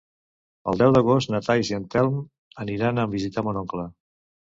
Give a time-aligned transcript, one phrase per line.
[0.71, 2.15] El deu d'agost na Thaís i en Telm
[2.65, 3.87] aniran a visitar mon oncle.